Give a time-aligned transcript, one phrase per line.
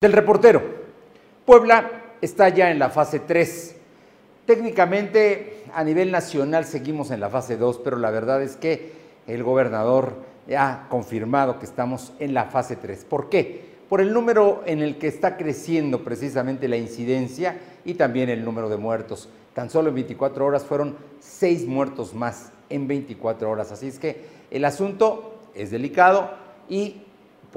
[0.00, 0.62] Del reportero.
[1.44, 3.74] Puebla está ya en la fase 3.
[4.46, 8.92] Técnicamente a nivel nacional seguimos en la fase 2, pero la verdad es que
[9.26, 10.14] el gobernador
[10.56, 13.06] ha confirmado que estamos en la fase 3.
[13.06, 13.60] ¿Por qué?
[13.88, 18.68] Por el número en el que está creciendo precisamente la incidencia y también el número
[18.68, 19.28] de muertos.
[19.52, 23.72] Tan solo en 24 horas fueron 6 muertos más en 24 horas.
[23.72, 26.30] Así es que el asunto es delicado
[26.68, 27.02] y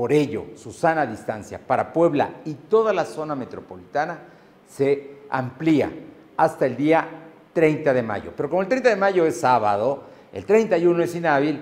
[0.00, 4.18] por ello, su sana distancia para Puebla y toda la zona metropolitana
[4.66, 5.92] se amplía
[6.38, 7.06] hasta el día
[7.52, 8.32] 30 de mayo.
[8.34, 11.60] Pero como el 30 de mayo es sábado, el 31 es inhábil,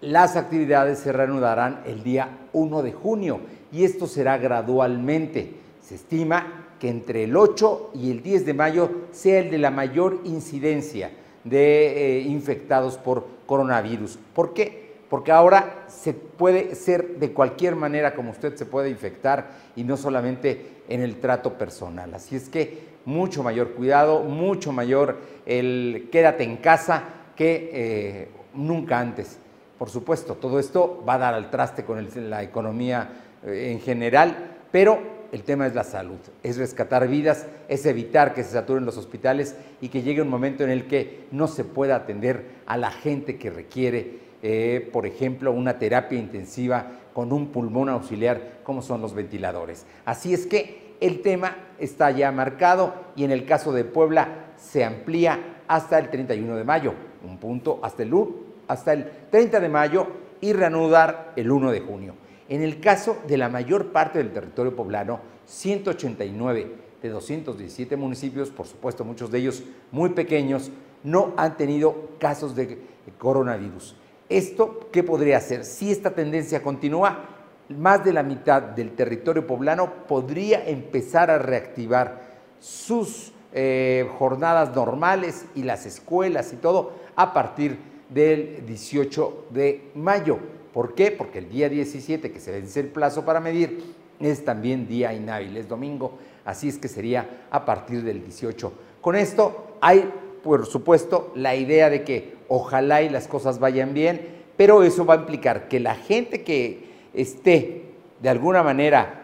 [0.00, 5.54] las actividades se reanudarán el día 1 de junio y esto será gradualmente.
[5.80, 9.70] Se estima que entre el 8 y el 10 de mayo sea el de la
[9.70, 11.12] mayor incidencia
[11.44, 14.18] de eh, infectados por coronavirus.
[14.34, 14.87] ¿Por qué?
[15.08, 19.96] Porque ahora se puede ser de cualquier manera como usted se puede infectar y no
[19.96, 22.12] solamente en el trato personal.
[22.14, 27.04] Así es que mucho mayor cuidado, mucho mayor el quédate en casa
[27.36, 29.38] que eh, nunca antes.
[29.78, 33.10] Por supuesto, todo esto va a dar al traste con la economía
[33.46, 38.42] eh, en general, pero el tema es la salud, es rescatar vidas, es evitar que
[38.42, 41.96] se saturen los hospitales y que llegue un momento en el que no se pueda
[41.96, 47.88] atender a la gente que requiere eh, por ejemplo, una terapia intensiva con un pulmón
[47.88, 49.86] auxiliar, como son los ventiladores.
[50.04, 54.84] Así es que el tema está ya marcado y en el caso de Puebla se
[54.84, 56.94] amplía hasta el 31 de mayo,
[57.24, 58.14] un punto hasta el,
[58.68, 60.06] hasta el 30 de mayo
[60.40, 62.14] y reanudar el 1 de junio.
[62.48, 66.72] En el caso de la mayor parte del territorio poblano, 189
[67.02, 70.70] de 217 municipios, por supuesto muchos de ellos muy pequeños,
[71.04, 72.78] no han tenido casos de
[73.18, 73.96] coronavirus.
[74.28, 75.64] ¿Esto qué podría hacer?
[75.64, 77.24] Si esta tendencia continúa,
[77.68, 82.22] más de la mitad del territorio poblano podría empezar a reactivar
[82.60, 87.78] sus eh, jornadas normales y las escuelas y todo a partir
[88.10, 90.38] del 18 de mayo.
[90.72, 91.10] ¿Por qué?
[91.10, 95.56] Porque el día 17, que se vence el plazo para medir, es también día inhábil,
[95.56, 98.72] es domingo, así es que sería a partir del 18.
[99.00, 100.10] Con esto hay
[100.42, 104.26] por supuesto, la idea de que ojalá y las cosas vayan bien,
[104.56, 107.84] pero eso va a implicar que la gente que esté
[108.20, 109.22] de alguna manera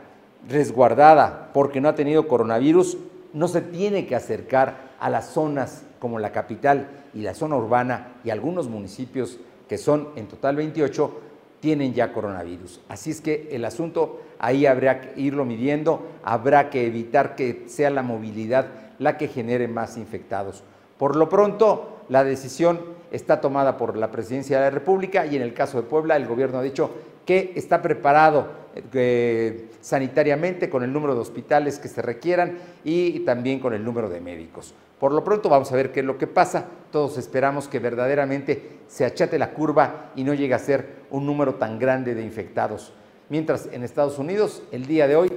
[0.48, 2.98] resguardada porque no ha tenido coronavirus,
[3.32, 8.14] no se tiene que acercar a las zonas como la capital y la zona urbana
[8.24, 11.20] y algunos municipios que son en total 28
[11.60, 12.80] tienen ya coronavirus.
[12.88, 17.90] Así es que el asunto ahí habrá que irlo midiendo, habrá que evitar que sea
[17.90, 18.66] la movilidad
[18.98, 20.62] la que genere más infectados.
[20.98, 25.42] Por lo pronto, la decisión está tomada por la Presidencia de la República y en
[25.42, 26.90] el caso de Puebla el gobierno ha dicho
[27.24, 28.48] que está preparado
[28.92, 34.08] eh, sanitariamente con el número de hospitales que se requieran y también con el número
[34.08, 34.74] de médicos.
[34.98, 36.66] Por lo pronto vamos a ver qué es lo que pasa.
[36.90, 41.54] Todos esperamos que verdaderamente se achate la curva y no llegue a ser un número
[41.54, 42.92] tan grande de infectados.
[43.28, 45.32] Mientras en Estados Unidos, el día de hoy,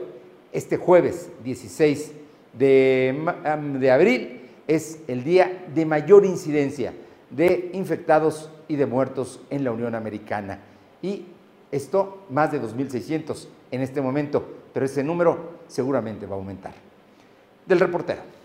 [0.51, 2.11] este jueves 16
[2.53, 4.36] de abril,
[4.67, 6.93] es el día de mayor incidencia
[7.29, 10.59] de infectados y de muertos en la Unión Americana.
[11.01, 11.25] Y
[11.71, 16.73] esto más de 2.600 en este momento, pero ese número seguramente va a aumentar.
[17.65, 18.36] Del reportero.